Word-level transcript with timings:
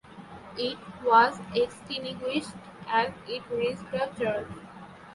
It 0.57 0.79
was 1.05 1.39
extinguished 1.53 2.55
as 2.89 3.11
it 3.27 3.43
reached 3.51 3.91
the 3.91 4.09
church. 4.17 4.47